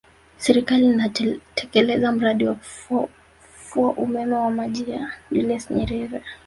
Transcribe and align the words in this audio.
Serikali 0.37 0.85
inatekeleza 0.85 2.11
mradi 2.11 2.45
wa 2.47 2.55
kufua 2.55 3.91
umeme 3.93 4.35
wa 4.35 4.51
maji 4.51 4.91
wa 4.91 5.11
Julius 5.31 5.71
Nyerere 5.71 6.21